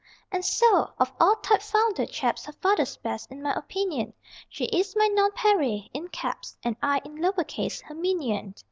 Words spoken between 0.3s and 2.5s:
And so, of all typefounder chaps